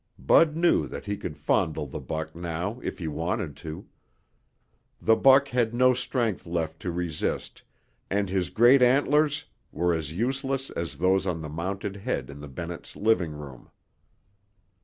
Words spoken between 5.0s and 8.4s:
buck had no strength left to resist and